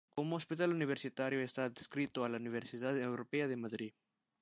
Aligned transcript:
Como 0.17 0.35
Hospital 0.39 0.71
Universitario 0.77 1.39
está 1.41 1.63
adscrito 1.65 2.25
a 2.25 2.29
la 2.29 2.37
Universidad 2.37 2.99
Europea 2.99 3.47
de 3.47 3.55
Madrid. 3.57 3.93